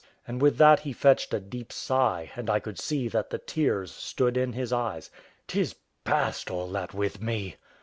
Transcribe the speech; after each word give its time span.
(and 0.27 0.41
with 0.41 0.57
that 0.57 0.79
he 0.79 0.93
fetched 0.93 1.31
a 1.31 1.39
deep 1.39 1.71
sigh, 1.71 2.31
and 2.35 2.49
I 2.49 2.59
could 2.59 2.79
see 2.79 3.07
that 3.09 3.29
the 3.29 3.37
tears 3.37 3.91
stood 3.91 4.35
in 4.35 4.53
his 4.53 4.73
eyes) 4.73 5.11
"'tis 5.45 5.75
past 6.05 6.49
all 6.49 6.71
that 6.71 6.95
with 6.95 7.21
me." 7.21 7.55